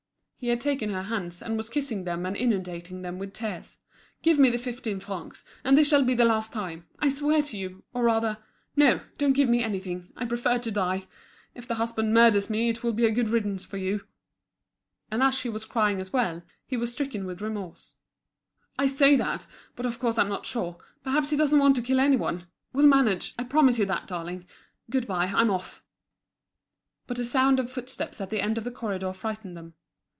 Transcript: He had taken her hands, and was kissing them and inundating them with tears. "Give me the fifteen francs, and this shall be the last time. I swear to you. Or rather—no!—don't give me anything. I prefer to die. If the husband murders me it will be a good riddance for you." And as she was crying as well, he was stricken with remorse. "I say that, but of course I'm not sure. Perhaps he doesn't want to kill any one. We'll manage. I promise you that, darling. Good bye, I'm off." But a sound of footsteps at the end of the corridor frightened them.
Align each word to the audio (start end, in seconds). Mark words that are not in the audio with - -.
He 0.43 0.47
had 0.47 0.59
taken 0.59 0.89
her 0.89 1.03
hands, 1.03 1.39
and 1.43 1.55
was 1.55 1.69
kissing 1.69 2.03
them 2.03 2.25
and 2.25 2.35
inundating 2.35 3.03
them 3.03 3.19
with 3.19 3.31
tears. 3.31 3.77
"Give 4.23 4.39
me 4.39 4.49
the 4.49 4.57
fifteen 4.57 4.99
francs, 4.99 5.43
and 5.63 5.77
this 5.77 5.87
shall 5.87 6.01
be 6.03 6.15
the 6.15 6.25
last 6.25 6.51
time. 6.51 6.87
I 6.97 7.09
swear 7.09 7.43
to 7.43 7.55
you. 7.57 7.83
Or 7.93 8.05
rather—no!—don't 8.05 9.33
give 9.33 9.47
me 9.49 9.61
anything. 9.61 10.11
I 10.17 10.25
prefer 10.25 10.57
to 10.57 10.71
die. 10.71 11.05
If 11.53 11.67
the 11.67 11.75
husband 11.75 12.15
murders 12.15 12.49
me 12.49 12.69
it 12.69 12.81
will 12.83 12.91
be 12.91 13.05
a 13.05 13.11
good 13.11 13.29
riddance 13.29 13.67
for 13.67 13.77
you." 13.77 14.07
And 15.11 15.21
as 15.21 15.35
she 15.35 15.47
was 15.47 15.63
crying 15.63 16.01
as 16.01 16.11
well, 16.11 16.41
he 16.65 16.75
was 16.75 16.91
stricken 16.91 17.27
with 17.27 17.39
remorse. 17.41 17.97
"I 18.79 18.87
say 18.87 19.15
that, 19.17 19.45
but 19.75 19.85
of 19.85 19.99
course 19.99 20.17
I'm 20.17 20.29
not 20.29 20.47
sure. 20.47 20.79
Perhaps 21.03 21.29
he 21.29 21.37
doesn't 21.37 21.59
want 21.59 21.75
to 21.75 21.83
kill 21.83 21.99
any 21.99 22.17
one. 22.17 22.47
We'll 22.73 22.87
manage. 22.87 23.35
I 23.37 23.43
promise 23.43 23.77
you 23.77 23.85
that, 23.85 24.07
darling. 24.07 24.47
Good 24.89 25.05
bye, 25.05 25.27
I'm 25.35 25.51
off." 25.51 25.83
But 27.05 27.19
a 27.19 27.25
sound 27.25 27.59
of 27.59 27.69
footsteps 27.69 28.19
at 28.19 28.31
the 28.31 28.41
end 28.41 28.57
of 28.57 28.63
the 28.63 28.71
corridor 28.71 29.13
frightened 29.13 29.55
them. 29.55 29.75